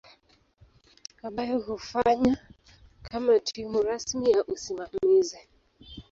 [1.23, 2.37] ambayo hufanya
[3.01, 5.37] kama timu rasmi ya usimamizi.